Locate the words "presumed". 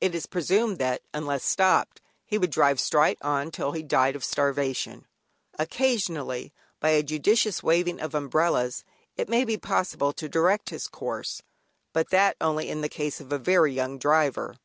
0.26-0.78